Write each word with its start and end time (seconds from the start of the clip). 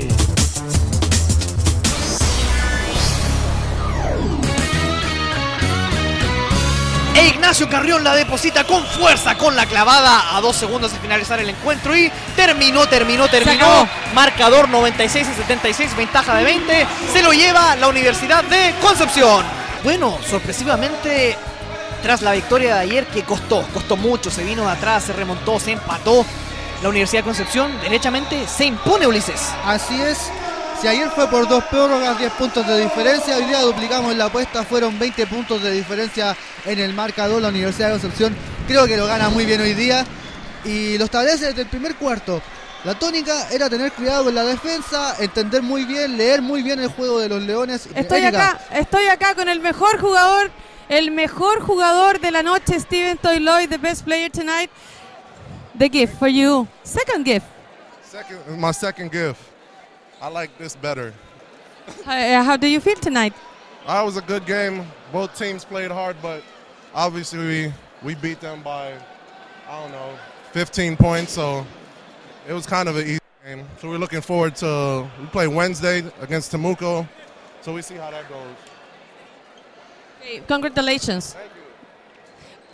E 7.14 7.28
Ignacio 7.28 7.68
Carrión 7.68 8.02
la 8.04 8.14
deposita 8.14 8.64
con 8.64 8.84
fuerza 8.84 9.36
con 9.38 9.56
la 9.56 9.66
clavada 9.66 10.36
a 10.36 10.40
dos 10.40 10.54
segundos 10.54 10.92
de 10.92 10.98
finalizar 10.98 11.40
el 11.40 11.48
encuentro 11.48 11.96
y 11.96 12.12
terminó, 12.36 12.86
terminó, 12.86 13.26
terminó. 13.28 13.88
Marcador 14.14 14.68
96 14.68 15.26
a 15.26 15.34
76, 15.34 15.96
ventaja 15.96 16.36
de 16.36 16.44
20. 16.44 16.86
Se 17.12 17.22
lo 17.22 17.32
lleva 17.32 17.74
la 17.76 17.88
Universidad 17.88 18.44
de 18.44 18.74
Concepción. 18.82 19.44
Bueno, 19.82 20.18
sorpresivamente, 20.28 21.36
tras 22.02 22.22
la 22.22 22.32
victoria 22.32 22.74
de 22.76 22.80
ayer 22.80 23.06
que 23.06 23.22
costó, 23.22 23.62
costó 23.72 23.96
mucho, 23.96 24.30
se 24.30 24.44
vino 24.44 24.64
de 24.64 24.72
atrás, 24.72 25.04
se 25.04 25.12
remontó, 25.12 25.58
se 25.60 25.72
empató. 25.72 26.24
La 26.82 26.90
Universidad 26.90 27.20
de 27.20 27.24
Concepción 27.24 27.72
derechamente 27.80 28.46
se 28.46 28.66
impone 28.66 29.06
Ulises. 29.06 29.40
Así 29.64 30.00
es, 30.00 30.18
si 30.80 30.86
ayer 30.88 31.08
fue 31.08 31.26
por 31.28 31.48
dos 31.48 31.64
prórrogas, 31.64 32.18
10 32.18 32.32
puntos 32.32 32.66
de 32.66 32.78
diferencia, 32.82 33.36
hoy 33.36 33.44
día 33.46 33.60
duplicamos 33.60 34.14
la 34.14 34.26
apuesta, 34.26 34.62
fueron 34.62 34.98
20 34.98 35.26
puntos 35.26 35.62
de 35.62 35.70
diferencia 35.70 36.36
en 36.66 36.78
el 36.78 36.92
marcador. 36.92 37.40
La 37.40 37.48
Universidad 37.48 37.86
de 37.86 37.92
Concepción 37.92 38.36
creo 38.68 38.86
que 38.86 38.96
lo 38.96 39.06
gana 39.06 39.30
muy 39.30 39.46
bien 39.46 39.60
hoy 39.62 39.72
día 39.72 40.04
y 40.64 40.98
lo 40.98 41.06
establece 41.06 41.46
desde 41.46 41.62
el 41.62 41.68
primer 41.68 41.96
cuarto. 41.96 42.42
La 42.84 42.94
tónica 42.96 43.48
era 43.50 43.70
tener 43.70 43.90
cuidado 43.92 44.24
con 44.24 44.34
la 44.34 44.44
defensa, 44.44 45.16
entender 45.18 45.62
muy 45.62 45.84
bien, 45.86 46.18
leer 46.18 46.42
muy 46.42 46.62
bien 46.62 46.78
el 46.78 46.88
juego 46.88 47.20
de 47.20 47.30
los 47.30 47.42
Leones. 47.42 47.88
Estoy 47.94 48.20
Erika, 48.20 48.50
acá, 48.50 48.60
estoy 48.72 49.06
acá 49.06 49.34
con 49.34 49.48
el 49.48 49.60
mejor 49.60 49.98
jugador, 49.98 50.50
el 50.88 51.10
mejor 51.10 51.60
jugador 51.60 52.20
de 52.20 52.30
la 52.30 52.42
noche, 52.42 52.78
Steven 52.80 53.18
Toyloy, 53.18 53.66
the 53.68 53.78
best 53.78 54.04
player 54.04 54.28
tonight. 54.28 54.70
The 55.74 55.88
gift 55.88 56.18
for 56.18 56.28
you. 56.28 56.66
Second 56.82 57.24
gift. 57.24 57.46
Second, 58.02 58.58
my 58.58 58.70
second 58.70 59.12
gift. 59.12 59.42
I 60.22 60.28
like 60.28 60.56
this 60.58 60.74
better. 60.74 61.12
Uh, 62.06 62.42
how 62.42 62.56
do 62.56 62.66
you 62.66 62.80
feel 62.80 62.96
tonight? 62.96 63.34
Uh, 63.86 64.00
it 64.02 64.04
was 64.04 64.16
a 64.16 64.22
good 64.22 64.46
game. 64.46 64.86
Both 65.12 65.38
teams 65.38 65.64
played 65.64 65.90
hard, 65.90 66.16
but 66.22 66.42
obviously 66.94 67.38
we, 67.38 67.72
we 68.02 68.14
beat 68.14 68.40
them 68.40 68.62
by, 68.62 68.94
I 69.68 69.82
don't 69.82 69.92
know, 69.92 70.18
15 70.52 70.96
points. 70.96 71.32
So 71.32 71.66
it 72.48 72.52
was 72.52 72.66
kind 72.66 72.88
of 72.88 72.96
an 72.96 73.06
easy 73.06 73.20
game. 73.44 73.66
So 73.78 73.88
we're 73.88 73.98
looking 73.98 74.22
forward 74.22 74.56
to, 74.56 75.06
we 75.20 75.26
play 75.26 75.46
Wednesday 75.46 76.02
against 76.20 76.52
Temuco. 76.52 77.06
So 77.60 77.74
we 77.74 77.82
see 77.82 77.96
how 77.96 78.10
that 78.10 78.28
goes. 78.28 78.46
Congratulations. 80.48 81.36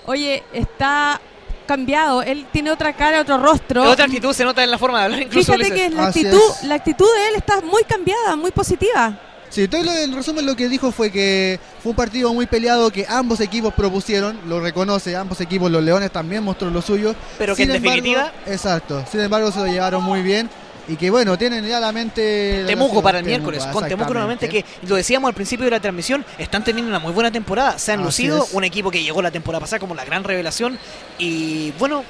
Oye, 0.06 0.42
está 0.52 1.20
cambiado. 1.66 2.22
Él 2.22 2.46
tiene 2.52 2.70
otra 2.70 2.92
cara, 2.94 3.20
otro 3.20 3.38
rostro. 3.38 3.84
Otra 3.88 4.04
actitud 4.06 4.32
se 4.32 4.44
nota 4.44 4.64
en 4.64 4.70
la 4.70 4.78
forma 4.78 4.98
de 4.98 5.04
hablar, 5.04 5.22
incluso 5.22 5.52
Fíjate 5.52 5.72
que 5.74 5.90
la 5.90 6.06
actitud, 6.08 6.40
es. 6.60 6.64
la 6.64 6.74
actitud 6.74 7.06
de 7.14 7.28
él 7.28 7.34
está 7.36 7.60
muy 7.60 7.84
cambiada, 7.84 8.34
muy 8.36 8.50
positiva. 8.50 9.18
Sí, 9.48 9.68
Taylor 9.68 9.94
en 9.98 10.14
resumen 10.14 10.46
lo 10.46 10.56
que 10.56 10.66
dijo 10.66 10.90
fue 10.90 11.12
que 11.12 11.60
fue 11.82 11.90
un 11.90 11.96
partido 11.96 12.32
muy 12.32 12.46
peleado 12.46 12.90
que 12.90 13.04
ambos 13.06 13.38
equipos 13.40 13.74
propusieron, 13.74 14.40
lo 14.46 14.60
reconoce, 14.60 15.14
ambos 15.14 15.42
equipos, 15.42 15.70
los 15.70 15.82
Leones 15.82 16.10
también 16.10 16.42
mostró 16.42 16.70
lo 16.70 16.80
suyo. 16.80 17.14
Pero 17.36 17.54
que 17.54 17.62
Sin 17.62 17.70
en 17.70 17.76
embargo- 17.76 17.96
definitiva- 17.96 18.32
Exacto, 18.46 19.04
sin 19.10 19.20
embargo 19.20 19.52
se 19.52 19.58
lo 19.58 19.66
llevaron 19.66 20.02
muy 20.02 20.22
bien 20.22 20.48
y 20.88 20.96
que 20.96 21.10
bueno, 21.10 21.36
tienen 21.38 21.64
ya 21.66 21.80
la 21.80 21.92
mente... 21.92 22.64
Temuco 22.66 23.02
para 23.02 23.18
el 23.18 23.24
Temuco, 23.24 23.50
miércoles, 23.50 23.72
con 23.72 23.88
Temuco 23.88 24.12
nuevamente 24.12 24.48
que 24.48 24.64
lo 24.86 24.96
decíamos 24.96 25.28
al 25.28 25.34
principio 25.34 25.64
de 25.64 25.70
la 25.70 25.80
transmisión, 25.80 26.24
están 26.38 26.64
teniendo 26.64 26.88
una 26.90 26.98
muy 26.98 27.12
buena 27.12 27.30
temporada, 27.30 27.78
se 27.78 27.92
han 27.92 28.00
Así 28.00 28.06
lucido, 28.26 28.44
es. 28.44 28.52
un 28.52 28.64
equipo 28.64 28.90
que 28.90 29.02
llegó 29.02 29.22
la 29.22 29.30
temporada 29.30 29.60
pasada 29.60 29.80
como 29.80 29.94
la 29.94 30.04
gran 30.04 30.24
revelación 30.24 30.78
y 31.18 31.70
bueno, 31.72 32.04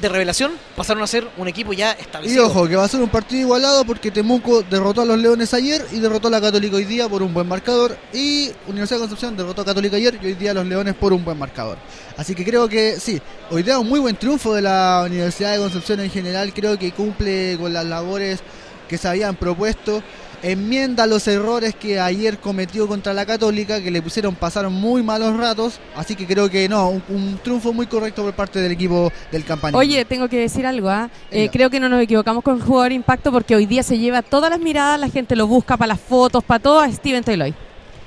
de 0.00 0.08
revelación 0.08 0.52
pasaron 0.76 1.02
a 1.02 1.06
ser 1.06 1.28
un 1.36 1.46
equipo 1.48 1.72
ya 1.72 1.96
Y 1.98 2.02
establecido. 2.02 2.46
ojo, 2.46 2.66
que 2.68 2.76
va 2.76 2.84
a 2.84 2.88
ser 2.88 3.00
un 3.00 3.08
partido 3.08 3.42
igualado 3.42 3.84
porque 3.84 4.10
Temuco 4.10 4.62
derrotó 4.62 5.02
a 5.02 5.04
los 5.04 5.18
Leones 5.18 5.52
ayer 5.54 5.84
y 5.92 6.00
derrotó 6.00 6.28
a 6.28 6.30
la 6.30 6.40
Católica 6.40 6.76
hoy 6.76 6.84
día 6.84 7.08
por 7.08 7.22
un 7.22 7.34
buen 7.34 7.46
marcador. 7.46 7.96
Y 8.12 8.50
Universidad 8.66 8.98
de 8.98 9.02
Concepción 9.02 9.36
derrotó 9.36 9.62
a 9.62 9.64
Católica 9.64 9.96
ayer 9.96 10.18
y 10.22 10.26
hoy 10.26 10.34
día 10.34 10.52
a 10.52 10.54
los 10.54 10.66
Leones 10.66 10.94
por 10.94 11.12
un 11.12 11.24
buen 11.24 11.38
marcador. 11.38 11.76
Así 12.16 12.34
que 12.34 12.44
creo 12.44 12.68
que 12.68 12.98
sí, 12.98 13.20
hoy 13.50 13.62
día 13.62 13.78
un 13.78 13.88
muy 13.88 14.00
buen 14.00 14.16
triunfo 14.16 14.54
de 14.54 14.62
la 14.62 15.02
Universidad 15.06 15.52
de 15.52 15.58
Concepción 15.58 16.00
en 16.00 16.10
general. 16.10 16.52
Creo 16.54 16.78
que 16.78 16.92
cumple 16.92 17.56
con 17.58 17.72
las 17.72 17.84
labores 17.84 18.40
que 18.88 18.98
se 18.98 19.06
habían 19.08 19.36
propuesto. 19.36 20.02
Enmienda 20.42 21.06
los 21.06 21.28
errores 21.28 21.74
que 21.74 22.00
ayer 22.00 22.38
cometió 22.38 22.86
contra 22.88 23.12
la 23.12 23.26
Católica, 23.26 23.80
que 23.82 23.90
le 23.90 24.00
pusieron 24.00 24.34
pasar 24.34 24.68
muy 24.70 25.02
malos 25.02 25.36
ratos. 25.36 25.78
Así 25.96 26.14
que 26.14 26.26
creo 26.26 26.48
que 26.48 26.68
no, 26.68 26.88
un, 26.88 27.02
un 27.08 27.38
triunfo 27.42 27.72
muy 27.72 27.86
correcto 27.86 28.22
por 28.22 28.32
parte 28.32 28.58
del 28.58 28.72
equipo 28.72 29.12
del 29.30 29.44
campanil. 29.44 29.76
Oye, 29.76 30.04
tengo 30.04 30.28
que 30.28 30.38
decir 30.38 30.66
algo, 30.66 30.88
¿ah? 30.88 31.10
Eh, 31.30 31.50
creo 31.52 31.68
que 31.70 31.78
no 31.80 31.88
nos 31.88 32.00
equivocamos 32.02 32.42
con 32.42 32.56
el 32.56 32.62
jugador 32.62 32.92
impacto 32.92 33.30
porque 33.32 33.54
hoy 33.54 33.66
día 33.66 33.82
se 33.82 33.98
lleva 33.98 34.22
todas 34.22 34.50
las 34.50 34.60
miradas, 34.60 34.98
la 34.98 35.08
gente 35.08 35.36
lo 35.36 35.46
busca 35.46 35.76
para 35.76 35.88
las 35.88 36.00
fotos, 36.00 36.42
para 36.42 36.58
todo, 36.62 36.80
a 36.80 36.90
Steven 36.90 37.22
Toyloy. 37.22 37.54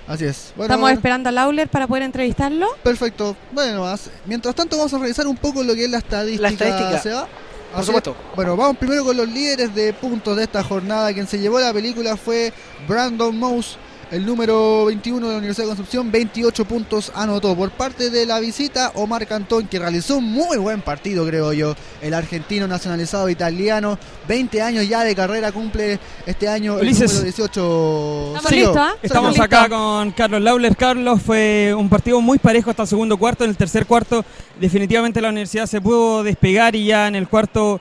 Así 0.07 0.25
es. 0.25 0.51
Bueno, 0.57 0.65
Estamos 0.65 0.81
bueno. 0.81 0.97
esperando 0.97 1.29
a 1.29 1.31
Lauler 1.31 1.69
para 1.69 1.87
poder 1.87 2.03
entrevistarlo. 2.03 2.67
Perfecto. 2.83 3.37
Bueno, 3.53 3.85
as- 3.85 4.09
mientras 4.25 4.53
tanto 4.53 4.75
vamos 4.75 4.93
a 4.93 4.97
revisar 4.97 5.25
un 5.27 5.37
poco 5.37 5.63
lo 5.63 5.73
que 5.75 5.85
es 5.85 5.89
la 5.91 5.99
estadística. 5.99 6.41
La 6.41 6.49
estadística. 6.49 6.99
Seba. 6.99 7.27
Por 7.73 7.79
Así 7.81 7.87
supuesto. 7.87 8.11
es. 8.11 8.35
Bueno, 8.35 8.55
vamos 8.55 8.77
primero 8.77 9.03
con 9.03 9.17
los 9.17 9.27
líderes 9.27 9.73
de 9.73 9.93
puntos 9.93 10.37
de 10.37 10.43
esta 10.43 10.63
jornada. 10.63 11.11
Quien 11.11 11.27
se 11.27 11.39
llevó 11.39 11.59
la 11.59 11.73
película 11.73 12.15
fue 12.15 12.53
Brandon 12.87 13.35
Mouse, 13.37 13.77
el 14.13 14.27
número 14.27 14.85
21 14.85 15.25
de 15.25 15.31
la 15.33 15.39
Universidad 15.39 15.65
de 15.65 15.69
Concepción. 15.75 16.11
28 16.11 16.65
puntos 16.65 17.11
anotó. 17.15 17.55
Por 17.55 17.71
parte 17.71 18.11
de 18.11 18.27
la 18.27 18.39
visita, 18.39 18.91
Omar 18.93 19.25
Cantón, 19.25 19.67
que 19.67 19.79
realizó 19.79 20.17
un 20.17 20.25
muy 20.25 20.57
buen 20.57 20.81
partido, 20.81 21.25
creo 21.25 21.51
yo. 21.51 21.75
El 21.99 22.13
argentino 22.13 22.67
nacionalizado 22.67 23.27
italiano. 23.27 23.97
20 24.27 24.61
años 24.61 24.87
ya 24.87 25.03
de 25.03 25.15
carrera 25.15 25.51
cumple 25.51 25.99
este 26.27 26.47
año 26.47 26.75
el 26.75 26.83
Ulises. 26.83 27.11
número 27.11 27.23
18. 27.23 28.33
Estamos 28.35 28.45
¿ah? 28.45 28.49
Sergio. 28.49 28.97
Estamos 29.01 29.29
listo. 29.31 29.43
acá 29.43 29.67
con 29.67 30.11
Carlos 30.11 30.41
Lauler. 30.41 30.75
Carlos, 30.75 31.19
fue 31.19 31.73
un 31.75 31.89
partido 31.89 32.21
muy 32.21 32.37
parejo 32.37 32.69
hasta 32.69 32.83
el 32.83 32.89
segundo 32.89 33.17
cuarto. 33.17 33.43
En 33.45 33.49
el 33.49 33.57
tercer 33.57 33.87
cuarto, 33.87 34.23
definitivamente 34.59 35.21
la 35.21 35.29
universidad 35.29 35.65
se 35.65 35.81
pudo 35.81 36.21
despegar 36.21 36.75
y 36.75 36.85
ya 36.85 37.07
en 37.07 37.15
el 37.15 37.27
cuarto 37.27 37.79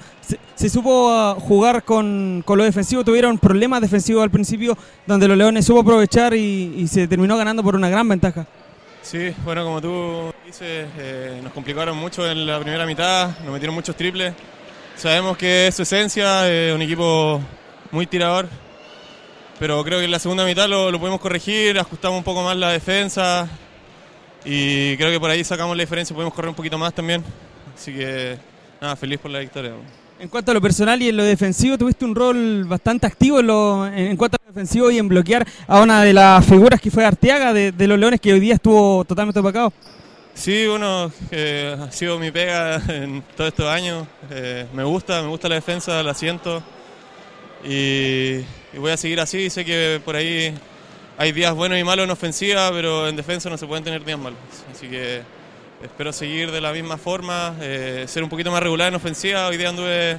se, 0.54 0.68
supo 0.68 1.10
ah, 1.10 1.36
jugar 1.38 1.82
con, 1.84 2.42
con 2.44 2.58
lo 2.58 2.64
defensivo. 2.64 3.04
Tuvieron 3.04 3.38
problemas 3.38 3.80
defensivos 3.80 4.22
al 4.22 4.30
principio, 4.30 4.76
donde 5.06 5.28
los 5.28 5.36
Leones 5.36 5.64
supo 5.64 5.80
aprovechar 5.80 6.34
y, 6.34 6.74
y 6.76 6.88
se 6.88 7.08
terminó 7.08 7.36
ganando 7.36 7.62
por 7.62 7.74
una 7.74 7.88
gran 7.88 8.08
ventaja. 8.08 8.46
Sí, 9.02 9.34
bueno, 9.44 9.64
como 9.64 9.80
tú 9.80 10.32
dices, 10.46 10.88
eh, 10.98 11.40
nos 11.42 11.52
complicaron 11.52 11.96
mucho 11.96 12.28
en 12.30 12.46
la 12.46 12.60
primera 12.60 12.86
mitad, 12.86 13.30
nos 13.40 13.52
metieron 13.52 13.74
muchos 13.74 13.96
triples. 13.96 14.32
Sabemos 14.96 15.36
que 15.36 15.66
es 15.66 15.74
su 15.74 15.82
esencia, 15.82 16.48
eh, 16.48 16.72
un 16.72 16.82
equipo 16.82 17.40
muy 17.90 18.06
tirador, 18.06 18.48
pero 19.58 19.82
creo 19.82 19.98
que 19.98 20.04
en 20.04 20.10
la 20.10 20.20
segunda 20.20 20.44
mitad 20.44 20.68
lo, 20.68 20.90
lo 20.90 21.00
pudimos 21.00 21.20
corregir, 21.20 21.78
ajustamos 21.78 22.18
un 22.18 22.24
poco 22.24 22.42
más 22.44 22.56
la 22.56 22.70
defensa 22.70 23.48
y 24.44 24.96
creo 24.96 25.10
que 25.10 25.20
por 25.20 25.30
ahí 25.30 25.42
sacamos 25.42 25.76
la 25.76 25.82
diferencia, 25.82 26.14
pudimos 26.14 26.34
correr 26.34 26.50
un 26.50 26.54
poquito 26.54 26.78
más 26.78 26.94
también. 26.94 27.24
Así 27.74 27.92
que, 27.92 28.38
nada, 28.80 28.94
feliz 28.96 29.18
por 29.18 29.30
la 29.30 29.40
victoria. 29.40 29.72
En 30.22 30.28
cuanto 30.28 30.52
a 30.52 30.54
lo 30.54 30.60
personal 30.60 31.02
y 31.02 31.08
en 31.08 31.16
lo 31.16 31.24
defensivo, 31.24 31.76
tuviste 31.76 32.04
un 32.04 32.14
rol 32.14 32.62
bastante 32.62 33.08
activo 33.08 33.40
en, 33.40 33.46
lo, 33.48 33.88
en, 33.88 34.16
cuanto 34.16 34.36
a 34.36 34.44
lo 34.46 34.52
defensivo 34.52 34.88
y 34.88 34.98
en 34.98 35.08
bloquear 35.08 35.44
a 35.66 35.80
una 35.80 36.04
de 36.04 36.12
las 36.12 36.46
figuras 36.46 36.80
que 36.80 36.92
fue 36.92 37.04
Arteaga 37.04 37.52
de, 37.52 37.72
de 37.72 37.88
los 37.88 37.98
Leones, 37.98 38.20
que 38.20 38.32
hoy 38.32 38.38
día 38.38 38.54
estuvo 38.54 39.04
totalmente 39.04 39.40
opacado. 39.40 39.72
Sí, 40.32 40.68
bueno, 40.68 41.10
eh, 41.32 41.76
ha 41.76 41.90
sido 41.90 42.20
mi 42.20 42.30
pega 42.30 42.76
en 42.88 43.24
todos 43.36 43.48
estos 43.48 43.66
años. 43.66 44.06
Eh, 44.30 44.64
me 44.72 44.84
gusta, 44.84 45.22
me 45.22 45.28
gusta 45.28 45.48
la 45.48 45.56
defensa, 45.56 46.00
la 46.04 46.14
siento. 46.14 46.62
Y, 47.64 48.44
y 48.72 48.78
voy 48.78 48.92
a 48.92 48.96
seguir 48.96 49.18
así. 49.18 49.50
Sé 49.50 49.64
que 49.64 50.00
por 50.04 50.14
ahí 50.14 50.54
hay 51.18 51.32
días 51.32 51.52
buenos 51.52 51.80
y 51.80 51.82
malos 51.82 52.04
en 52.04 52.12
ofensiva, 52.12 52.70
pero 52.70 53.08
en 53.08 53.16
defensa 53.16 53.50
no 53.50 53.58
se 53.58 53.66
pueden 53.66 53.82
tener 53.82 54.04
días 54.04 54.20
malos. 54.20 54.38
Así 54.70 54.86
que 54.86 55.22
espero 55.82 56.12
seguir 56.12 56.50
de 56.50 56.60
la 56.60 56.72
misma 56.72 56.96
forma, 56.96 57.54
eh, 57.60 58.04
ser 58.06 58.22
un 58.22 58.28
poquito 58.28 58.50
más 58.50 58.62
regular 58.62 58.88
en 58.88 58.94
ofensiva. 58.94 59.46
Hoy 59.48 59.56
día 59.56 59.68
anduve 59.70 60.18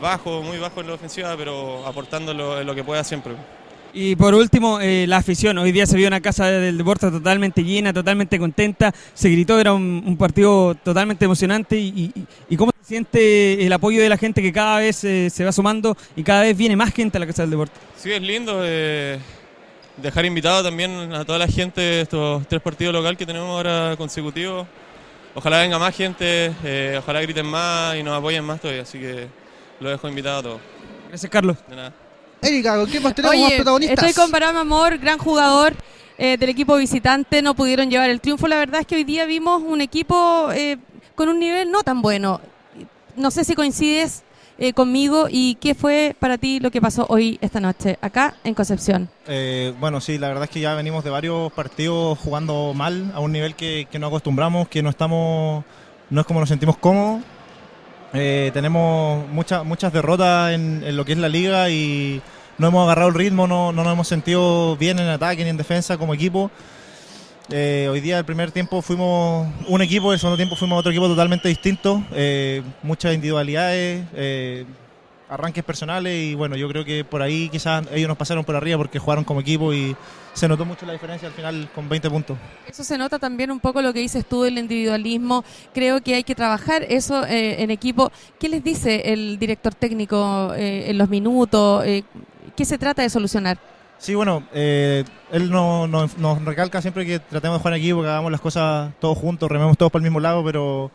bajo, 0.00 0.42
muy 0.42 0.58
bajo 0.58 0.80
en 0.80 0.88
la 0.88 0.94
ofensiva, 0.94 1.34
pero 1.36 1.86
aportando 1.86 2.34
lo, 2.34 2.60
en 2.60 2.66
lo 2.66 2.74
que 2.74 2.84
pueda 2.84 3.02
siempre. 3.04 3.34
Y 3.94 4.14
por 4.14 4.34
último, 4.34 4.78
eh, 4.80 5.06
la 5.08 5.16
afición. 5.18 5.56
Hoy 5.56 5.72
día 5.72 5.86
se 5.86 5.96
vio 5.96 6.06
una 6.06 6.20
casa 6.20 6.46
del 6.50 6.76
deporte 6.76 7.10
totalmente 7.10 7.64
llena, 7.64 7.94
totalmente 7.94 8.38
contenta. 8.38 8.92
Se 9.14 9.30
gritó, 9.30 9.58
era 9.58 9.72
un, 9.72 10.02
un 10.04 10.16
partido 10.18 10.74
totalmente 10.74 11.24
emocionante. 11.24 11.78
Y, 11.78 12.12
y- 12.14 12.26
y 12.50 12.56
cómo 12.58 12.72
se 12.82 12.86
siente 12.88 13.64
el 13.64 13.72
apoyo 13.72 14.02
de 14.02 14.10
la 14.10 14.18
gente 14.18 14.42
que 14.42 14.52
cada 14.52 14.78
vez 14.80 15.02
eh, 15.04 15.30
se 15.30 15.44
va 15.44 15.52
sumando 15.52 15.96
y 16.14 16.22
cada 16.22 16.42
vez 16.42 16.54
viene 16.54 16.76
más 16.76 16.92
gente 16.92 17.16
a 17.16 17.20
la 17.20 17.26
casa 17.26 17.42
del 17.42 17.52
deporte? 17.52 17.74
Sí, 17.96 18.12
es 18.12 18.20
lindo 18.20 18.60
eh, 18.64 19.18
dejar 19.96 20.26
invitado 20.26 20.62
también 20.62 21.14
a 21.14 21.24
toda 21.24 21.38
la 21.38 21.46
gente 21.48 21.80
de 21.80 22.00
estos 22.02 22.46
tres 22.48 22.60
partidos 22.60 22.92
locales 22.92 23.16
que 23.16 23.24
tenemos 23.24 23.48
ahora 23.48 23.94
consecutivos. 23.96 24.66
Ojalá 25.36 25.58
venga 25.58 25.78
más 25.78 25.94
gente, 25.94 26.50
eh, 26.64 26.96
ojalá 26.98 27.20
griten 27.20 27.44
más 27.44 27.94
y 27.94 28.02
nos 28.02 28.18
apoyen 28.18 28.42
más 28.42 28.58
todavía, 28.58 28.84
así 28.84 28.98
que 28.98 29.28
lo 29.80 29.90
dejo 29.90 30.08
invitado 30.08 30.38
a 30.38 30.42
todos. 30.42 30.60
Gracias, 31.10 31.30
Carlos. 31.30 31.58
De 31.68 31.76
nada. 31.76 31.92
Erika, 32.40 32.76
¿con 32.76 32.86
quién 32.86 33.02
más 33.02 33.14
tenemos 33.14 33.36
más 33.36 33.46
Oye, 33.46 33.56
protagonistas? 33.56 34.08
estoy 34.08 34.22
con 34.24 34.32
Barama 34.32 34.60
Amor, 34.60 34.96
gran 34.96 35.18
jugador 35.18 35.74
eh, 36.16 36.38
del 36.38 36.48
equipo 36.48 36.76
visitante, 36.76 37.42
no 37.42 37.54
pudieron 37.54 37.90
llevar 37.90 38.08
el 38.08 38.22
triunfo. 38.22 38.48
La 38.48 38.56
verdad 38.56 38.80
es 38.80 38.86
que 38.86 38.96
hoy 38.96 39.04
día 39.04 39.26
vimos 39.26 39.62
un 39.62 39.82
equipo 39.82 40.50
eh, 40.52 40.78
con 41.14 41.28
un 41.28 41.38
nivel 41.38 41.70
no 41.70 41.82
tan 41.82 42.00
bueno. 42.00 42.40
no 43.14 43.30
sé 43.30 43.44
si 43.44 43.54
coincides 43.54 44.22
eh, 44.58 44.72
conmigo 44.72 45.26
y 45.30 45.56
qué 45.56 45.74
fue 45.74 46.16
para 46.18 46.38
ti 46.38 46.60
lo 46.60 46.70
que 46.70 46.80
pasó 46.80 47.06
hoy, 47.08 47.38
esta 47.40 47.60
noche, 47.60 47.98
acá 48.00 48.34
en 48.44 48.54
Concepción. 48.54 49.08
Eh, 49.26 49.74
bueno, 49.78 50.00
sí, 50.00 50.18
la 50.18 50.28
verdad 50.28 50.44
es 50.44 50.50
que 50.50 50.60
ya 50.60 50.74
venimos 50.74 51.04
de 51.04 51.10
varios 51.10 51.52
partidos 51.52 52.18
jugando 52.18 52.72
mal, 52.74 53.12
a 53.14 53.20
un 53.20 53.32
nivel 53.32 53.54
que, 53.54 53.86
que 53.90 53.98
no 53.98 54.06
acostumbramos, 54.06 54.68
que 54.68 54.82
no 54.82 54.90
estamos, 54.90 55.64
no 56.10 56.20
es 56.20 56.26
como 56.26 56.40
nos 56.40 56.48
sentimos 56.48 56.76
cómodos. 56.78 57.22
Eh, 58.14 58.50
tenemos 58.54 59.28
muchas 59.28 59.64
muchas 59.64 59.92
derrotas 59.92 60.52
en, 60.52 60.82
en 60.84 60.96
lo 60.96 61.04
que 61.04 61.12
es 61.12 61.18
la 61.18 61.28
liga 61.28 61.68
y 61.70 62.22
no 62.56 62.68
hemos 62.68 62.84
agarrado 62.84 63.08
el 63.08 63.14
ritmo, 63.14 63.46
no, 63.46 63.72
no 63.72 63.84
nos 63.84 63.92
hemos 63.92 64.08
sentido 64.08 64.76
bien 64.76 64.98
en 64.98 65.08
ataque 65.08 65.44
ni 65.44 65.50
en 65.50 65.56
defensa 65.56 65.98
como 65.98 66.14
equipo. 66.14 66.50
Eh, 67.50 67.86
hoy 67.88 68.00
día, 68.00 68.18
el 68.18 68.24
primer 68.24 68.50
tiempo, 68.50 68.82
fuimos 68.82 69.46
un 69.68 69.80
equipo, 69.80 70.12
el 70.12 70.18
segundo 70.18 70.36
tiempo 70.36 70.56
fuimos 70.56 70.80
otro 70.80 70.90
equipo 70.90 71.06
totalmente 71.06 71.48
distinto. 71.48 72.02
eh, 72.12 72.60
muchas 72.82 73.14
individualidades, 73.14 74.04
eh, 74.14 74.64
arranques 75.28 75.62
personales 75.62 76.12
y 76.12 76.34
bueno, 76.34 76.56
yo 76.56 76.68
creo 76.68 76.84
que 76.84 77.04
por 77.04 77.22
ahí 77.22 77.48
quizás 77.48 77.86
ellos 77.92 78.08
nos 78.08 78.16
pasaron 78.16 78.44
por 78.44 78.56
arriba 78.56 78.78
porque 78.78 78.98
jugaron 78.98 79.22
como 79.22 79.40
equipo 79.40 79.72
y 79.72 79.96
se 80.34 80.48
notó 80.48 80.64
mucho 80.64 80.86
la 80.86 80.92
diferencia 80.92 81.28
al 81.28 81.34
final 81.34 81.68
con 81.72 81.88
20 81.88 82.10
puntos. 82.10 82.38
Eso 82.66 82.82
se 82.82 82.98
nota 82.98 83.18
también 83.18 83.52
un 83.52 83.60
poco 83.60 83.80
lo 83.80 83.92
que 83.92 84.00
dices 84.00 84.26
tú 84.26 84.42
del 84.42 84.58
individualismo. 84.58 85.44
Creo 85.72 86.00
que 86.00 86.16
hay 86.16 86.24
que 86.24 86.34
trabajar 86.34 86.84
eso 86.88 87.24
eh, 87.26 87.62
en 87.62 87.70
equipo. 87.70 88.10
¿Qué 88.40 88.48
les 88.48 88.62
dice 88.62 89.12
el 89.12 89.38
director 89.38 89.72
técnico 89.72 90.52
en 90.56 90.98
los 90.98 91.08
minutos? 91.08 91.84
¿Qué 91.84 92.64
se 92.64 92.78
trata 92.78 93.02
de 93.02 93.10
solucionar? 93.10 93.58
Sí, 93.98 94.14
bueno, 94.14 94.42
eh, 94.52 95.04
él 95.32 95.50
no- 95.50 95.86
no- 95.86 96.08
nos 96.18 96.44
recalca 96.44 96.82
siempre 96.82 97.06
que 97.06 97.18
tratemos 97.18 97.56
de 97.58 97.62
jugar 97.62 97.74
en 97.74 97.80
equipo, 97.80 98.02
que 98.02 98.08
hagamos 98.08 98.30
las 98.30 98.40
cosas 98.40 98.92
todos 99.00 99.16
juntos, 99.16 99.50
rememos 99.50 99.76
todos 99.78 99.90
para 99.90 100.00
el 100.00 100.04
mismo 100.04 100.20
lado, 100.20 100.44
pero 100.44 100.90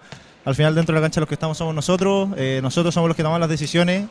al 0.46 0.56
final 0.56 0.76
dentro 0.76 0.94
de 0.94 1.02
la 1.02 1.06
cancha 1.06 1.20
los 1.20 1.28
que 1.28 1.36
estamos 1.36 1.58
somos 1.58 1.74
nosotros, 1.74 2.30
eh, 2.38 2.60
nosotros 2.62 2.94
somos 2.94 3.08
los 3.08 3.18
que 3.18 3.24
tomamos 3.24 3.40
las 3.40 3.50
decisiones, 3.50 4.08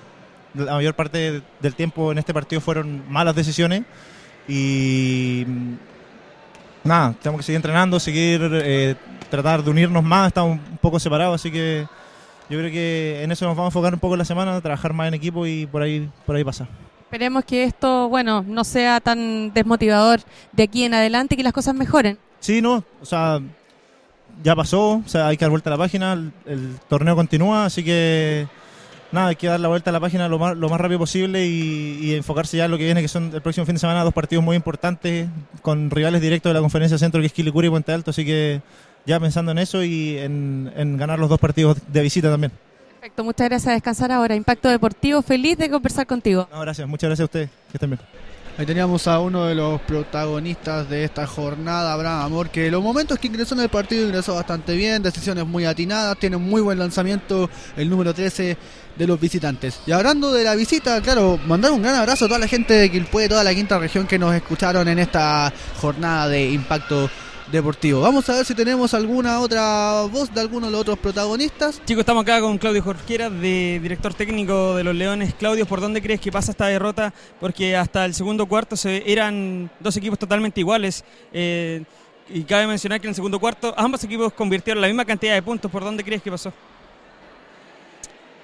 la 0.54 0.74
mayor 0.74 0.94
parte 0.94 1.40
del 1.60 1.74
tiempo 1.76 2.10
en 2.10 2.18
este 2.18 2.34
partido 2.34 2.60
fueron 2.60 3.04
malas 3.08 3.36
decisiones 3.36 3.82
y 4.48 5.44
mm, 5.46 5.74
nada, 6.84 7.14
tenemos 7.22 7.38
que 7.40 7.44
seguir 7.44 7.56
entrenando, 7.56 8.00
seguir 8.00 8.40
eh, 8.52 8.96
tratar 9.30 9.62
de 9.62 9.70
unirnos 9.70 10.02
más, 10.02 10.26
estamos 10.28 10.58
un 10.68 10.78
poco 10.78 10.98
separados, 10.98 11.36
así 11.40 11.52
que 11.52 11.86
yo 12.48 12.58
creo 12.58 12.70
que 12.72 13.22
en 13.22 13.30
eso 13.30 13.44
nos 13.46 13.56
vamos 13.56 13.68
a 13.68 13.70
enfocar 13.70 13.94
un 13.94 14.00
poco 14.00 14.14
en 14.14 14.18
la 14.18 14.24
semana, 14.24 14.60
trabajar 14.60 14.92
más 14.92 15.06
en 15.06 15.14
equipo 15.14 15.46
y 15.46 15.66
por 15.66 15.82
ahí, 15.82 16.10
por 16.26 16.34
ahí 16.34 16.42
pasa. 16.42 16.66
Esperemos 17.10 17.44
que 17.44 17.64
esto, 17.64 18.08
bueno, 18.08 18.44
no 18.46 18.62
sea 18.62 19.00
tan 19.00 19.52
desmotivador 19.52 20.20
de 20.52 20.62
aquí 20.62 20.84
en 20.84 20.94
adelante 20.94 21.34
y 21.34 21.38
que 21.38 21.42
las 21.42 21.52
cosas 21.52 21.74
mejoren. 21.74 22.16
Sí, 22.38 22.62
no, 22.62 22.84
o 23.02 23.04
sea, 23.04 23.40
ya 24.44 24.54
pasó, 24.54 25.02
o 25.04 25.08
sea, 25.08 25.26
hay 25.26 25.36
que 25.36 25.44
dar 25.44 25.50
vuelta 25.50 25.70
a 25.70 25.72
la 25.72 25.76
página, 25.76 26.12
el, 26.12 26.78
torneo 26.88 27.16
continúa, 27.16 27.64
así 27.64 27.82
que 27.82 28.46
nada, 29.10 29.26
hay 29.26 29.34
que 29.34 29.48
dar 29.48 29.58
la 29.58 29.66
vuelta 29.66 29.90
a 29.90 29.92
la 29.92 29.98
página 29.98 30.28
lo 30.28 30.38
más, 30.38 30.56
lo 30.56 30.68
más 30.68 30.80
rápido 30.80 31.00
posible 31.00 31.44
y, 31.48 32.14
enfocarse 32.14 32.58
ya 32.58 32.66
en 32.66 32.70
lo 32.70 32.78
que 32.78 32.84
viene, 32.84 33.02
que 33.02 33.08
son 33.08 33.32
el 33.34 33.42
próximo 33.42 33.66
fin 33.66 33.74
de 33.74 33.80
semana 33.80 34.04
dos 34.04 34.14
partidos 34.14 34.44
muy 34.44 34.54
importantes 34.54 35.28
con 35.62 35.90
rivales 35.90 36.22
directos 36.22 36.50
de 36.50 36.54
la 36.54 36.60
conferencia 36.60 36.96
centro, 36.96 37.20
que 37.20 37.26
es 37.26 37.32
Quilicura 37.32 37.66
y 37.66 37.70
Puente 37.70 37.92
Alto, 37.92 38.12
así 38.12 38.24
que 38.24 38.62
ya 39.04 39.18
pensando 39.18 39.50
en 39.50 39.58
eso 39.58 39.82
y 39.82 40.16
en 40.16 40.96
ganar 40.96 41.18
los 41.18 41.28
dos 41.28 41.40
partidos 41.40 41.76
de 41.88 42.02
visita 42.02 42.30
también. 42.30 42.52
Perfecto, 43.00 43.24
muchas 43.24 43.48
gracias 43.48 43.70
a 43.70 43.72
descansar 43.72 44.12
ahora. 44.12 44.34
Impacto 44.34 44.68
Deportivo, 44.68 45.22
feliz 45.22 45.56
de 45.56 45.70
conversar 45.70 46.06
contigo. 46.06 46.46
No, 46.52 46.60
gracias, 46.60 46.86
muchas 46.86 47.08
gracias 47.08 47.22
a 47.22 47.24
ustedes, 47.24 47.48
que 47.70 47.78
estén 47.78 47.88
bien. 47.88 48.00
Ahí 48.58 48.66
teníamos 48.66 49.08
a 49.08 49.20
uno 49.20 49.46
de 49.46 49.54
los 49.54 49.80
protagonistas 49.80 50.86
de 50.90 51.04
esta 51.04 51.26
jornada, 51.26 51.94
Abraham 51.94 52.26
Amor, 52.26 52.50
que 52.50 52.70
los 52.70 52.82
momentos 52.82 53.18
que 53.18 53.28
ingresó 53.28 53.54
en 53.54 53.62
el 53.62 53.70
partido 53.70 54.04
ingresó 54.04 54.34
bastante 54.34 54.76
bien, 54.76 55.02
decisiones 55.02 55.46
muy 55.46 55.64
atinadas, 55.64 56.18
tiene 56.18 56.36
un 56.36 56.42
muy 56.42 56.60
buen 56.60 56.78
lanzamiento 56.78 57.48
el 57.74 57.88
número 57.88 58.12
13 58.12 58.58
de 58.98 59.06
los 59.06 59.18
visitantes. 59.18 59.80
Y 59.86 59.92
hablando 59.92 60.30
de 60.30 60.44
la 60.44 60.54
visita, 60.54 61.00
claro, 61.00 61.40
mandar 61.46 61.72
un 61.72 61.80
gran 61.80 61.94
abrazo 61.94 62.26
a 62.26 62.28
toda 62.28 62.40
la 62.40 62.48
gente 62.48 62.74
de 62.74 62.90
Quilpué, 62.90 63.30
toda 63.30 63.42
la 63.42 63.54
quinta 63.54 63.78
región 63.78 64.06
que 64.06 64.18
nos 64.18 64.34
escucharon 64.34 64.86
en 64.88 64.98
esta 64.98 65.50
jornada 65.80 66.28
de 66.28 66.50
impacto 66.50 67.08
deportivo. 67.50 68.00
Vamos 68.00 68.28
a 68.28 68.34
ver 68.34 68.44
si 68.44 68.54
tenemos 68.54 68.94
alguna 68.94 69.40
otra 69.40 70.02
voz 70.10 70.32
de 70.32 70.40
alguno 70.40 70.66
de 70.66 70.72
los 70.72 70.80
otros 70.82 70.98
protagonistas. 70.98 71.80
Chicos, 71.84 72.00
estamos 72.00 72.22
acá 72.22 72.40
con 72.40 72.58
Claudio 72.58 72.82
Jorquera, 72.82 73.30
de 73.30 73.78
director 73.82 74.14
técnico 74.14 74.76
de 74.76 74.84
los 74.84 74.94
Leones. 74.94 75.34
Claudio, 75.34 75.66
¿por 75.66 75.80
dónde 75.80 76.00
crees 76.00 76.20
que 76.20 76.30
pasa 76.30 76.52
esta 76.52 76.66
derrota? 76.66 77.12
Porque 77.38 77.76
hasta 77.76 78.04
el 78.04 78.14
segundo 78.14 78.46
cuarto 78.46 78.76
se, 78.76 79.10
eran 79.10 79.70
dos 79.80 79.96
equipos 79.96 80.18
totalmente 80.18 80.60
iguales. 80.60 81.04
eh, 81.32 81.84
y 82.32 82.44
cabe 82.44 82.66
mencionar 82.66 83.00
que 83.00 83.08
en 83.08 83.10
el 83.10 83.14
segundo 83.14 83.40
cuarto 83.40 83.74
ambos 83.76 84.04
equipos 84.04 84.32
convirtieron 84.32 84.80
la 84.80 84.86
misma 84.86 85.04
cantidad 85.04 85.34
de 85.34 85.42
puntos. 85.42 85.70
¿Por 85.70 85.82
dónde 85.82 86.04
crees 86.04 86.22
que 86.22 86.30
pasó? 86.30 86.52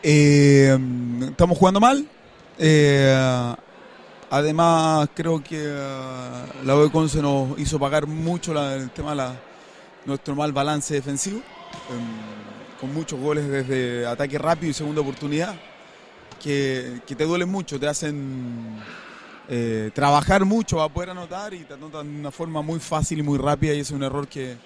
Eh, 0.03 0.77
estamos 1.31 1.57
jugando 1.57 1.81
mal. 1.81 2.05
Eh, 2.59 3.55
además, 4.31 5.09
creo 5.15 5.43
que 5.43 5.59
eh, 5.59 6.45
la 6.65 6.77
de 6.77 6.91
Conce 6.91 7.23
nos 7.23 7.59
hizo 7.59 7.79
pagar 7.79 8.07
mucho 8.07 8.53
el 8.75 8.91
tema 8.91 9.15
de 9.15 9.37
nuestro 10.05 10.35
mal 10.35 10.53
balance 10.53 10.95
defensivo, 10.95 11.39
em, 11.91 12.81
con 12.81 12.93
muchos 12.95 13.19
goles 13.21 13.49
desde 13.49 14.07
ataque 14.07 14.39
rápido 14.39 14.71
y 14.71 14.75
segunda 14.75 15.01
oportunidad, 15.01 15.55
que, 16.43 17.01
que 17.07 17.15
te 17.15 17.25
duelen 17.25 17.49
mucho, 17.49 17.81
te 17.81 17.89
hacen 17.89 18.83
eh, 19.49 19.91
trabajar 19.95 20.45
mucho 20.45 20.77
para 20.77 20.89
poder 20.89 21.11
anotar 21.11 21.55
y 21.55 21.61
te 21.61 21.75
anotan 21.75 22.13
de 22.13 22.21
una 22.21 22.31
forma 22.33 22.63
muy 22.63 22.81
fácil 22.81 23.21
y 23.21 23.23
muy 23.23 23.39
rápida 23.39 23.75
y 23.75 23.81
es 23.81 23.91
un 23.93 24.03
error 24.03 24.27
que, 24.27 24.57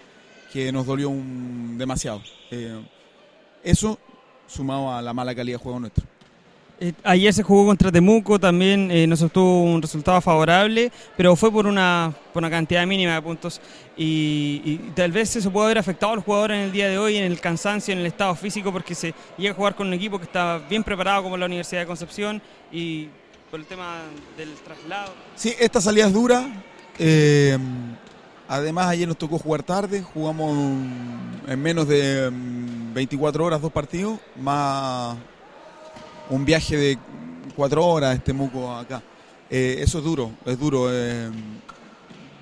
que 0.53 0.73
nos 0.73 0.87
dolió 0.87 1.11
demasiado. 1.13 2.23
Eh, 2.51 2.83
eso 3.63 3.99
sumado 4.47 4.93
a 4.93 5.03
la 5.03 5.13
mala 5.13 5.35
calidad 5.35 5.59
de 5.59 5.63
juego 5.63 5.81
nuestro. 5.81 6.07
Eh, 6.83 6.95
ayer 7.05 7.35
se 7.35 7.43
jugó 7.43 7.67
contra 7.67 7.93
Temuco, 7.93 8.41
también 8.41 8.91
eh, 8.91 9.07
no 9.07 9.15
se 9.15 9.27
obtuvo 9.27 9.65
un 9.65 9.83
resultado 9.83 10.19
favorable, 10.23 10.91
pero 11.15 11.37
fue 11.37 11.53
por 11.53 11.67
una, 11.67 12.11
por 12.33 12.41
una 12.41 12.49
cantidad 12.49 12.87
mínima 12.87 13.15
de 13.15 13.21
puntos. 13.21 13.61
Y, 13.99 14.79
tal 14.95 15.13
vez 15.13 15.37
eso 15.37 15.53
puede 15.53 15.67
haber 15.67 15.79
afectado 15.79 16.15
a 16.15 16.17
los 16.17 16.25
jugadores 16.25 16.57
en 16.57 16.65
el 16.65 16.73
día 16.73 16.89
de 16.89 16.97
hoy, 16.97 17.17
en 17.17 17.25
el 17.25 17.39
cansancio, 17.39 17.93
en 17.93 18.01
el 18.01 18.07
estado 18.07 18.35
físico, 18.35 18.73
porque 18.73 18.95
se 18.95 19.13
llega 19.37 19.53
a 19.53 19.55
jugar 19.55 19.75
con 19.75 19.89
un 19.89 19.93
equipo 19.93 20.17
que 20.19 20.25
está 20.25 20.57
bien 20.71 20.83
preparado 20.83 21.23
como 21.23 21.37
la 21.37 21.45
Universidad 21.45 21.83
de 21.83 21.87
Concepción 21.87 22.41
y 22.73 23.09
por 23.51 23.61
el 23.61 23.67
tema 23.67 23.99
del 24.39 24.55
traslado. 24.55 25.13
Sí, 25.35 25.53
esta 25.61 25.83
salida 25.83 26.07
es 26.07 26.15
dura. 26.15 26.49
eh, 26.99 27.59
además, 28.49 28.87
ayer 28.87 29.07
nos 29.07 29.19
tocó 29.19 29.39
jugar 29.39 29.63
tarde. 29.63 30.01
Jugamos 30.01 30.51
en 31.47 31.61
menos 31.61 31.87
de 31.87 32.31
mm, 32.31 32.95
24 32.95 33.45
horas 33.45 33.61
dos 33.61 33.71
partidos, 33.71 34.19
más 34.35 35.19
un 36.31 36.45
viaje 36.45 36.77
de 36.77 36.99
4 37.57 37.85
horas 37.85 38.15
este 38.15 38.27
Temuco 38.27 38.73
acá. 38.73 39.03
Eh, 39.51 39.79
eso 39.81 39.99
es 39.99 40.05
duro, 40.05 40.31
es 40.47 40.59
duro. 40.59 40.89
eh, 40.91 41.31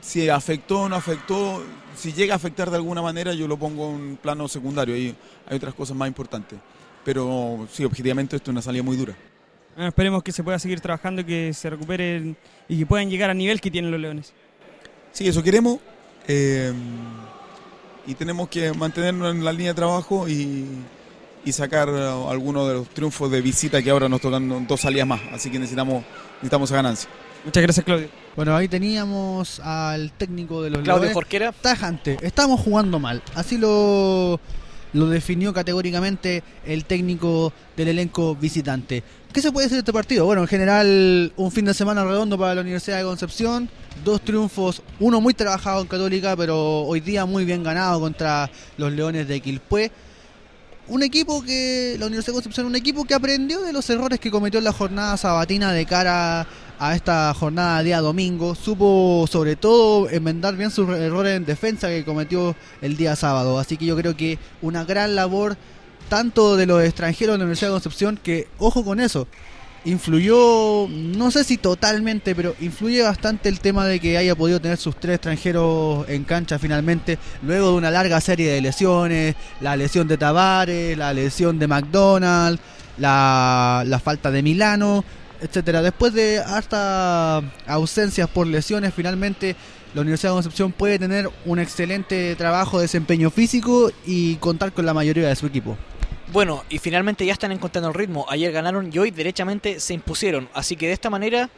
si 0.01 0.29
afectó 0.29 0.83
o 0.83 0.89
no 0.89 0.97
afectó, 0.97 1.63
si 1.97 2.13
llega 2.13 2.35
a 2.35 2.37
afectar 2.37 2.71
de 2.71 2.77
alguna 2.77 3.03
manera, 3.03 3.35
yo 3.35 3.49
lo 3.49 3.59
pongo 3.59 3.91
en 3.91 4.17
plano 4.17 4.47
secundario. 4.49 4.95
Hay, 4.95 5.15
hay 5.47 5.57
otras 5.57 5.75
cosas 5.75 5.97
más 5.97 6.09
importantes. 6.09 6.59
Pero 7.05 7.67
sí, 7.73 7.85
objetivamente 7.85 8.37
esto 8.37 8.51
es 8.51 8.53
una 8.53 8.63
salida 8.63 8.83
muy 8.83 8.97
dura. 8.97 9.15
Bueno, 9.75 9.89
esperemos 9.89 10.23
que 10.23 10.33
se 10.33 10.43
pueda 10.43 10.59
seguir 10.59 10.81
trabajando, 10.81 11.25
que 11.25 11.53
se 11.53 11.71
recuperen 11.71 12.37
y 12.69 12.79
que 12.79 12.87
puedan 12.87 13.09
llegar 13.09 13.31
al 13.31 13.39
nivel 13.39 13.61
que 13.61 13.71
tienen 13.71 13.91
los 13.91 14.01
Leones. 14.01 14.33
Sí, 15.13 15.27
eso 15.27 15.43
queremos. 15.43 15.79
eh, 16.27 16.73
y 18.07 18.15
tenemos 18.15 18.49
que 18.49 18.73
mantenernos 18.73 19.35
en 19.35 19.45
la 19.45 19.53
línea 19.53 19.69
de 19.69 19.75
trabajo 19.75 20.27
y, 20.27 20.67
y 21.45 21.53
sacar 21.53 21.89
eh, 21.89 22.25
algunos 22.29 22.69
de 22.69 22.75
los 22.75 22.89
triunfos 22.89 23.31
de 23.31 23.41
visita 23.41 23.83
que 23.83 23.91
ahora 23.91 24.09
nos 24.09 24.21
tocan 24.21 24.67
dos 24.67 24.81
salidas 24.81 25.07
más. 25.07 25.21
Así 25.33 25.51
que 25.51 25.59
necesitamos, 25.59 26.05
necesitamos 26.37 26.71
esa 26.71 26.77
ganancia. 26.77 27.11
Muchas 27.45 27.63
gracias, 27.63 27.85
Claudio. 27.85 28.09
Bueno, 28.37 28.57
ahí 28.57 28.69
teníamos 28.69 29.61
al 29.61 30.13
técnico 30.13 30.63
de 30.63 30.71
los 30.71 30.83
Claudio 30.83 31.03
Leones. 31.03 31.15
Jorquera. 31.15 31.53
tajante. 31.53 32.19
Estamos 32.23 32.61
jugando 32.61 32.99
mal. 32.99 33.23
Así 33.35 33.59
lo, 33.59 34.41
lo 34.93 35.09
definió 35.09 35.53
categóricamente 35.53 36.43
el 36.67 36.85
técnico 36.85 37.53
del 37.77 37.89
elenco 37.89 38.35
visitante. 38.37 39.03
¿Qué 39.33 39.43
se 39.43 39.53
puede 39.53 39.67
decir 39.67 39.77
de 39.77 39.81
este 39.81 39.93
partido? 39.93 40.25
Bueno, 40.25 40.43
en 40.43 40.49
general, 40.49 41.33
un 41.37 41.51
fin 41.51 41.65
de 41.65 41.75
semana 41.75 42.05
redondo 42.05 42.39
para 42.39 42.55
la 42.55 42.61
Universidad 42.63 42.99
de 42.99 43.05
Concepción. 43.05 43.69
Dos 44.05 44.21
triunfos, 44.21 44.83
uno 45.01 45.21
muy 45.21 45.35
trabajado 45.35 45.83
en 45.83 45.87
Católica, 45.87 46.37
pero 46.37 46.83
hoy 46.83 47.01
día 47.01 47.27
muy 47.27 47.45
bien 47.45 47.63
ganado 47.63 48.01
contra 48.01 48.51
los 48.77 48.93
Leones 48.93 49.29
de 49.29 49.41
Quilpué. 49.41 49.91
Un 50.89 51.03
equipo 51.03 51.43
que, 51.43 51.97
la 51.99 52.07
Universidad 52.07 52.33
de 52.33 52.37
Concepción, 52.37 52.67
un 52.67 52.75
equipo 52.75 53.05
que 53.05 53.13
aprendió 53.13 53.61
de 53.61 53.75
los 53.75 53.91
errores 53.91 54.19
que 54.19 54.31
cometió 54.31 54.57
en 54.57 54.65
la 54.65 54.73
jornada 54.73 55.19
sabatina 55.19 55.71
de 55.71 55.85
cara 55.85 56.47
a 56.79 56.95
esta 56.95 57.35
jornada 57.35 57.83
día 57.83 58.01
domingo. 58.01 58.55
Supo 58.55 59.27
sobre 59.31 59.55
todo 59.55 60.09
enmendar 60.09 60.57
bien 60.57 60.71
sus 60.71 60.89
errores 60.89 61.37
en 61.37 61.45
defensa 61.45 61.89
que 61.89 62.07
cometió 62.07 62.57
el 62.81 62.97
día 62.97 63.17
sábado. 63.17 63.59
Así 63.59 63.77
que 63.77 63.85
yo 63.85 63.97
creo 63.97 64.17
que 64.17 64.39
una 64.63 64.85
gran 64.85 65.15
labor 65.15 65.59
tanto 66.09 66.57
de 66.57 66.65
los 66.65 66.83
extranjeros 66.83 67.35
de 67.35 67.39
la 67.39 67.45
Universidad 67.45 67.69
de 67.69 67.75
Concepción 67.75 68.17
que, 68.23 68.49
ojo 68.59 68.83
con 68.83 68.99
eso, 68.99 69.29
influyó, 69.85 70.89
no 70.89 71.31
sé 71.31 71.45
si 71.45 71.57
totalmente, 71.57 72.35
pero 72.35 72.55
influye 72.61 73.03
bastante 73.03 73.49
el 73.49 73.61
tema 73.61 73.87
de 73.87 74.01
que 74.01 74.19
haya 74.19 74.35
podido 74.35 74.61
tener 74.61 74.77
sus 74.77 74.97
tres 74.97 75.17
extranjeros 75.17 76.09
en 76.09 76.25
cancha 76.25 76.59
finalmente, 76.59 77.19
luego 77.43 77.71
de 77.71 77.77
una 77.77 77.91
larga 77.91 78.21
serie 78.21 78.51
de 78.51 78.61
lesiones, 78.61 79.35
la 79.61 79.77
lesión 79.77 80.09
de 80.09 80.19
Tavares, 80.19 80.97
la 80.97 81.13
lesión 81.13 81.59
de 81.59 81.69
McDonald, 81.69 82.59
la, 82.99 83.85
la 83.87 83.99
falta 83.99 84.31
de 84.31 84.43
Milano, 84.43 85.05
etcétera. 85.41 85.83
Después 85.83 86.13
de 86.13 86.39
hasta 86.39 87.43
ausencias 87.67 88.29
por 88.29 88.47
lesiones, 88.47 88.93
finalmente 88.95 89.57
la 89.95 90.03
Universidad 90.03 90.33
de 90.33 90.37
Concepción 90.37 90.73
puede 90.73 90.99
tener 90.99 91.31
un 91.47 91.59
excelente 91.59 92.35
trabajo 92.37 92.79
de 92.79 92.83
desempeño 92.83 93.31
físico 93.31 93.91
y 94.05 94.37
contar 94.37 94.73
con 94.73 94.85
la 94.85 94.95
mayoría 94.95 95.29
de 95.29 95.37
su 95.37 95.47
equipo. 95.47 95.79
Bueno, 96.31 96.63
y 96.69 96.79
finalmente 96.79 97.25
ya 97.25 97.33
están 97.33 97.53
encontrando 97.53 97.89
el 97.89 97.95
ritmo. 97.95 98.27
Ayer 98.29 98.53
ganaron 98.53 98.91
y 98.93 98.99
hoy 98.99 99.11
derechamente 99.11 99.81
se 99.81 99.95
impusieron. 99.95 100.51
Así 100.53 100.77
que 100.77 100.89
de 100.89 100.93
esta 100.93 101.09
manera 101.09 101.49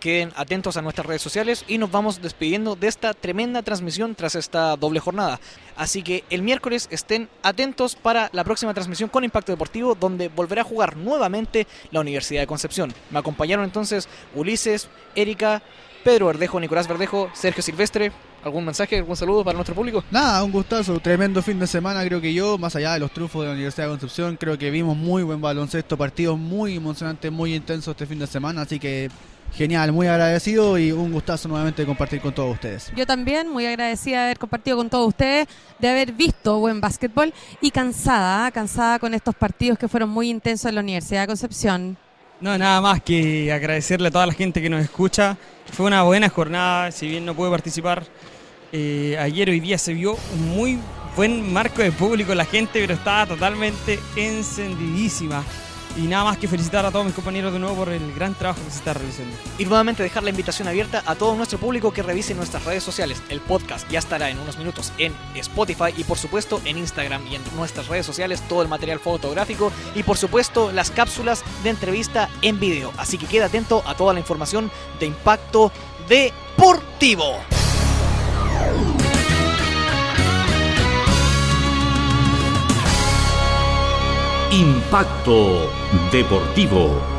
queden 0.00 0.32
atentos 0.36 0.78
a 0.78 0.82
nuestras 0.82 1.06
redes 1.06 1.20
sociales 1.20 1.64
y 1.68 1.76
nos 1.76 1.90
vamos 1.90 2.22
despidiendo 2.22 2.74
de 2.74 2.86
esta 2.86 3.12
tremenda 3.12 3.62
transmisión 3.62 4.14
tras 4.14 4.34
esta 4.34 4.76
doble 4.76 5.00
jornada. 5.00 5.40
Así 5.76 6.02
que 6.02 6.24
el 6.30 6.40
miércoles 6.40 6.88
estén 6.90 7.28
atentos 7.42 7.96
para 7.96 8.30
la 8.32 8.44
próxima 8.44 8.72
transmisión 8.72 9.10
con 9.10 9.24
Impacto 9.24 9.52
Deportivo 9.52 9.94
donde 9.94 10.28
volverá 10.28 10.62
a 10.62 10.64
jugar 10.64 10.96
nuevamente 10.96 11.66
la 11.90 12.00
Universidad 12.00 12.40
de 12.40 12.46
Concepción. 12.46 12.94
Me 13.10 13.18
acompañaron 13.18 13.66
entonces 13.66 14.08
Ulises, 14.34 14.88
Erika, 15.16 15.62
Pedro 16.02 16.26
Verdejo, 16.26 16.60
Nicolás 16.60 16.88
Verdejo, 16.88 17.28
Sergio 17.34 17.62
Silvestre. 17.62 18.12
¿Algún 18.48 18.64
mensaje, 18.64 18.96
algún 18.96 19.14
saludo 19.14 19.44
para 19.44 19.56
nuestro 19.56 19.74
público? 19.74 20.02
Nada, 20.10 20.42
un 20.42 20.50
gustazo, 20.50 20.98
tremendo 21.00 21.42
fin 21.42 21.58
de 21.58 21.66
semana 21.66 22.02
creo 22.04 22.18
que 22.18 22.32
yo, 22.32 22.56
más 22.56 22.74
allá 22.76 22.94
de 22.94 23.00
los 23.00 23.10
trufos 23.10 23.42
de 23.42 23.48
la 23.48 23.52
Universidad 23.52 23.84
de 23.84 23.90
Concepción, 23.90 24.36
creo 24.36 24.56
que 24.56 24.70
vimos 24.70 24.96
muy 24.96 25.22
buen 25.22 25.40
baloncesto, 25.40 25.98
partidos 25.98 26.38
muy 26.38 26.76
emocionantes, 26.76 27.30
muy 27.30 27.54
intensos 27.54 27.92
este 27.92 28.06
fin 28.06 28.18
de 28.18 28.26
semana, 28.26 28.62
así 28.62 28.78
que 28.78 29.10
genial, 29.52 29.92
muy 29.92 30.06
agradecido 30.06 30.78
y 30.78 30.92
un 30.92 31.12
gustazo 31.12 31.46
nuevamente 31.48 31.82
de 31.82 31.86
compartir 31.86 32.22
con 32.22 32.32
todos 32.32 32.54
ustedes. 32.54 32.90
Yo 32.96 33.06
también, 33.06 33.50
muy 33.50 33.66
agradecida 33.66 34.20
de 34.20 34.24
haber 34.24 34.38
compartido 34.38 34.78
con 34.78 34.88
todos 34.88 35.08
ustedes, 35.08 35.46
de 35.78 35.88
haber 35.88 36.12
visto 36.12 36.58
buen 36.58 36.80
básquetbol 36.80 37.34
y 37.60 37.70
cansada, 37.70 38.46
¿ah? 38.46 38.50
cansada 38.50 38.98
con 38.98 39.12
estos 39.12 39.34
partidos 39.34 39.78
que 39.78 39.88
fueron 39.88 40.08
muy 40.08 40.30
intensos 40.30 40.70
en 40.70 40.76
la 40.76 40.80
Universidad 40.80 41.20
de 41.22 41.26
Concepción. 41.26 41.98
No, 42.40 42.56
nada 42.56 42.80
más 42.80 43.02
que 43.02 43.52
agradecerle 43.52 44.08
a 44.08 44.10
toda 44.10 44.26
la 44.26 44.32
gente 44.32 44.62
que 44.62 44.70
nos 44.70 44.82
escucha. 44.82 45.36
Fue 45.72 45.86
una 45.86 46.04
buena 46.04 46.28
jornada, 46.28 46.92
si 46.92 47.08
bien 47.08 47.26
no 47.26 47.34
pude 47.34 47.50
participar. 47.50 48.04
Eh, 48.72 49.16
ayer 49.18 49.48
hoy 49.50 49.60
día 49.60 49.78
se 49.78 49.94
vio 49.94 50.16
un 50.34 50.48
muy 50.56 50.78
buen 51.16 51.52
marco 51.52 51.82
de 51.82 51.92
público 51.92 52.34
la 52.34 52.44
gente, 52.44 52.80
pero 52.80 52.94
estaba 52.94 53.26
totalmente 53.26 53.98
encendidísima. 54.16 55.42
Y 55.96 56.02
nada 56.02 56.24
más 56.24 56.38
que 56.38 56.46
felicitar 56.46 56.86
a 56.86 56.92
todos 56.92 57.06
mis 57.06 57.14
compañeros 57.14 57.52
de 57.52 57.58
nuevo 57.58 57.74
por 57.74 57.88
el 57.88 58.14
gran 58.14 58.32
trabajo 58.34 58.62
que 58.62 58.70
se 58.70 58.78
está 58.78 58.94
realizando. 58.94 59.34
Y 59.58 59.64
nuevamente 59.64 60.02
dejar 60.02 60.22
la 60.22 60.30
invitación 60.30 60.68
abierta 60.68 61.02
a 61.06 61.16
todo 61.16 61.34
nuestro 61.34 61.58
público 61.58 61.92
que 61.92 62.04
revise 62.04 62.34
nuestras 62.34 62.64
redes 62.64 62.84
sociales. 62.84 63.20
El 63.30 63.40
podcast 63.40 63.90
ya 63.90 63.98
estará 63.98 64.30
en 64.30 64.38
unos 64.38 64.58
minutos 64.58 64.92
en 64.98 65.12
Spotify 65.34 65.92
y 65.96 66.04
por 66.04 66.18
supuesto 66.18 66.60
en 66.64 66.78
Instagram 66.78 67.26
y 67.26 67.34
en 67.34 67.42
nuestras 67.56 67.88
redes 67.88 68.06
sociales 68.06 68.42
todo 68.48 68.62
el 68.62 68.68
material 68.68 69.00
fotográfico 69.00 69.72
y 69.96 70.04
por 70.04 70.18
supuesto 70.18 70.70
las 70.70 70.92
cápsulas 70.92 71.42
de 71.64 71.70
entrevista 71.70 72.28
en 72.42 72.60
video. 72.60 72.92
Así 72.96 73.18
que 73.18 73.26
queda 73.26 73.46
atento 73.46 73.82
a 73.84 73.96
toda 73.96 74.14
la 74.14 74.20
información 74.20 74.70
de 75.00 75.06
impacto 75.06 75.72
deportivo. 76.08 77.38
Impacto 84.88 85.68
Deportivo. 86.10 87.17